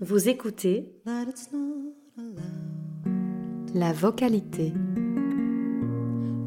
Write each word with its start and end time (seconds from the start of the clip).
Vous 0.00 0.28
écoutez 0.28 0.92
that 1.04 1.26
it's 1.28 1.52
not 1.52 1.94
allowed. 2.18 3.72
la 3.72 3.92
vocalité. 3.92 4.72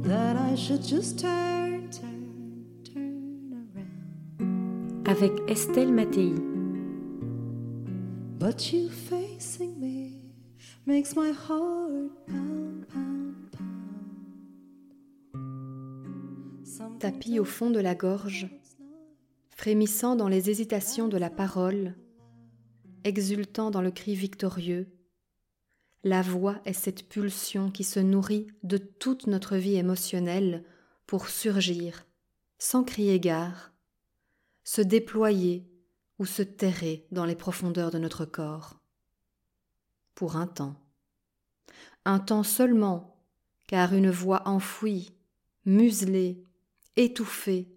That 0.04 0.36
I 0.36 0.58
should 0.58 0.84
just 0.86 1.20
turn, 1.20 1.90
turn, 1.90 2.74
turn 2.84 3.54
around. 3.74 5.08
avec 5.08 5.32
Estelle 5.48 5.94
Mattei. 5.94 6.36
But 8.38 8.74
you 8.74 8.90
facing 8.90 9.80
me 9.80 10.20
makes 10.86 11.16
my 11.16 11.32
heart 11.32 12.12
pound, 12.28 12.86
pound, 12.90 13.36
pound. 16.74 17.00
Tapis 17.00 17.40
au 17.40 17.46
fond 17.46 17.70
de 17.70 17.80
la 17.80 17.96
gorge, 17.96 18.48
frémissant 19.60 20.16
dans 20.16 20.30
les 20.30 20.50
hésitations 20.50 21.10
de 21.10 21.18
la 21.18 21.30
parole, 21.30 21.94
exultant 23.04 23.72
dans 23.72 23.82
le 23.82 23.92
cri 23.92 24.16
victorieux, 24.16 24.88
la 26.06 26.22
voix 26.22 26.62
est 26.64 26.72
cette 26.72 27.10
pulsion 27.10 27.70
qui 27.70 27.84
se 27.84 28.00
nourrit 28.00 28.48
de 28.64 28.78
toute 28.78 29.28
notre 29.28 29.58
vie 29.58 29.76
émotionnelle 29.76 30.64
pour 31.08 31.28
surgir, 31.28 32.06
sans 32.58 32.86
crier 32.86 33.20
gare, 33.20 33.74
se 34.64 34.82
déployer 34.82 35.70
ou 36.20 36.26
se 36.26 36.42
terrer 36.42 37.06
dans 37.12 37.26
les 37.26 37.36
profondeurs 37.36 37.92
de 37.92 37.98
notre 37.98 38.24
corps. 38.24 38.80
Pour 40.16 40.38
un 40.38 40.48
temps. 40.48 40.78
Un 42.06 42.20
temps 42.20 42.44
seulement, 42.44 43.22
car 43.68 43.94
une 43.94 44.10
voix 44.10 44.48
enfouie, 44.48 45.12
muselée, 45.66 46.46
étouffée, 46.96 47.68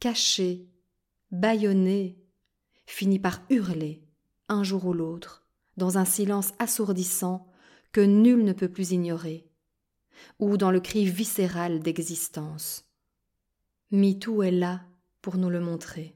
cachée, 0.00 0.71
bâillonnée, 1.32 2.18
finit 2.86 3.18
par 3.18 3.42
hurler, 3.50 4.04
un 4.48 4.62
jour 4.62 4.84
ou 4.86 4.92
l'autre, 4.92 5.46
dans 5.76 5.98
un 5.98 6.04
silence 6.04 6.52
assourdissant 6.58 7.50
que 7.90 8.00
nul 8.00 8.44
ne 8.44 8.52
peut 8.52 8.68
plus 8.68 8.92
ignorer, 8.92 9.48
ou 10.38 10.56
dans 10.56 10.70
le 10.70 10.80
cri 10.80 11.06
viscéral 11.06 11.80
d'existence. 11.80 12.84
MeToo 13.90 14.42
est 14.42 14.50
là 14.50 14.82
pour 15.22 15.36
nous 15.36 15.50
le 15.50 15.60
montrer. 15.60 16.14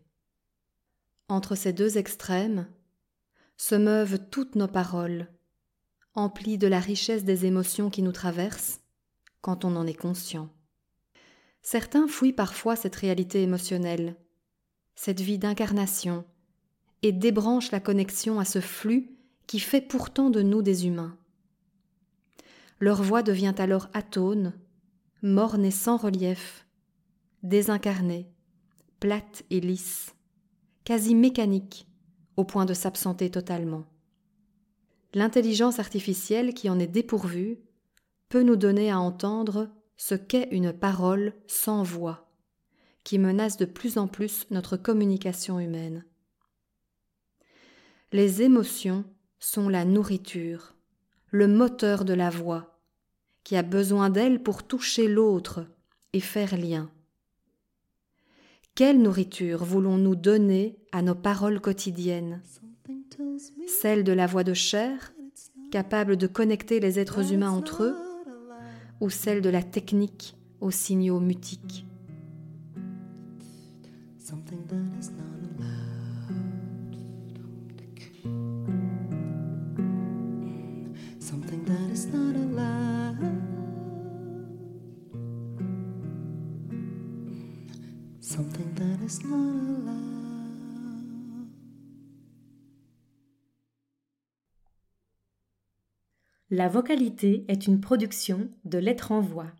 Entre 1.29 1.55
ces 1.55 1.73
deux 1.73 1.99
extrêmes 1.99 2.69
se 3.57 3.75
meuvent 3.75 4.19
toutes 4.31 4.55
nos 4.55 4.69
paroles, 4.69 5.29
emplies 6.15 6.59
de 6.59 6.67
la 6.67 6.81
richesse 6.81 7.25
des 7.25 7.47
émotions 7.47 7.91
qui 7.91 8.03
nous 8.03 8.13
traversent 8.13 8.81
quand 9.41 9.65
on 9.65 9.77
en 9.77 9.87
est 9.87 9.95
conscient. 9.95 10.51
Certains 11.63 12.07
fuient 12.07 12.33
parfois 12.33 12.77
cette 12.77 12.97
réalité 12.97 13.43
émotionnelle, 13.43 14.17
cette 14.97 15.21
vie 15.21 15.39
d'incarnation, 15.39 16.25
et 17.03 17.13
débranchent 17.13 17.71
la 17.71 17.81
connexion 17.81 18.41
à 18.41 18.45
ce 18.45 18.61
flux 18.61 19.17
qui 19.47 19.61
fait 19.61 19.81
pourtant 19.81 20.31
de 20.31 20.43
nous 20.43 20.63
des 20.63 20.87
humains. 20.87 21.17
Leur 22.81 23.03
voix 23.03 23.23
devient 23.23 23.55
alors 23.59 23.89
atone, 23.95 24.53
morne 25.23 25.65
et 25.65 25.71
sans 25.71 25.97
relief, 25.97 26.67
désincarnée, 27.43 28.29
plate 28.99 29.45
et 29.51 29.61
lisse, 29.61 30.15
quasi 30.85 31.15
mécanique, 31.15 31.87
au 32.37 32.45
point 32.45 32.65
de 32.65 32.75
s'absenter 32.75 33.31
totalement. 33.31 33.85
L'intelligence 35.15 35.79
artificielle 35.79 36.53
qui 36.53 36.69
en 36.69 36.79
est 36.79 36.87
dépourvue 36.87 37.59
peut 38.29 38.43
nous 38.43 38.57
donner 38.57 38.91
à 38.91 38.99
entendre 38.99 39.71
ce 39.97 40.15
qu'est 40.15 40.49
une 40.51 40.73
parole 40.73 41.35
sans 41.47 41.83
voix, 41.83 42.26
qui 43.07 43.21
menace 43.21 43.57
de 43.57 43.67
plus 43.67 43.99
en 43.99 44.09
plus 44.09 44.47
notre 44.51 44.77
communication 44.77 45.61
humaine. 45.61 46.05
Les 48.11 48.43
émotions 48.43 49.05
sont 49.39 49.69
la 49.69 49.85
nourriture, 49.85 50.75
le 51.31 51.47
moteur 51.47 52.05
de 52.05 52.15
la 52.15 52.31
voix, 52.31 52.81
qui 53.45 53.55
a 53.55 53.63
besoin 53.63 54.11
d'elle 54.11 54.43
pour 54.43 54.65
toucher 54.65 55.07
l'autre 55.07 55.69
et 56.15 56.21
faire 56.21 56.57
lien. 56.57 56.91
Quelle 58.75 59.01
nourriture 59.01 59.65
voulons-nous 59.65 60.17
donner 60.17 60.77
à 60.91 61.01
nos 61.01 61.15
paroles 61.15 61.61
quotidiennes? 61.61 62.43
Celle 63.69 64.03
de 64.03 64.13
la 64.13 64.27
voix 64.27 64.43
de 64.43 64.55
chair, 64.55 65.13
capable 65.71 66.17
de 66.17 66.27
connecter 66.27 66.81
les 66.81 66.99
êtres 66.99 67.33
humains 67.33 67.53
entre 67.53 67.85
eux, 67.85 67.97
ou 69.01 69.11
celle 69.11 69.43
de 69.43 69.51
la 69.51 69.63
technique 69.63 70.37
aux 70.61 70.73
signaux 70.73 71.21
mutiques? 71.21 71.87
Something 74.27 74.67
that 74.67 74.99
is 74.99 75.13
not 75.13 75.39
allowed. 75.47 76.97
Something 81.21 81.65
that 81.65 81.91
is 81.93 82.07
not 82.09 82.35
allowed. 82.35 83.23
Something 88.19 88.75
that 88.75 89.01
is 89.07 89.23
not 89.23 89.39
allowed. 89.39 90.17
La 96.51 96.69
vocalité 96.69 97.45
est 97.47 97.69
une 97.69 97.81
production 97.81 98.51
de 98.65 98.79
Lettres 98.79 99.13
en 99.13 99.21
Voix. 99.21 99.53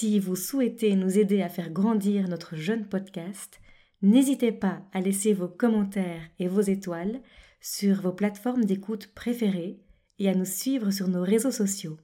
Si 0.00 0.18
vous 0.18 0.34
souhaitez 0.34 0.96
nous 0.96 1.18
aider 1.18 1.42
à 1.42 1.50
faire 1.50 1.68
grandir 1.68 2.26
notre 2.26 2.56
jeune 2.56 2.88
podcast, 2.88 3.60
n'hésitez 4.00 4.50
pas 4.50 4.80
à 4.94 5.02
laisser 5.02 5.34
vos 5.34 5.46
commentaires 5.46 6.22
et 6.38 6.48
vos 6.48 6.62
étoiles 6.62 7.20
sur 7.60 8.00
vos 8.00 8.12
plateformes 8.12 8.64
d'écoute 8.64 9.08
préférées 9.08 9.78
et 10.18 10.30
à 10.30 10.34
nous 10.34 10.46
suivre 10.46 10.90
sur 10.90 11.08
nos 11.08 11.20
réseaux 11.20 11.50
sociaux. 11.50 11.98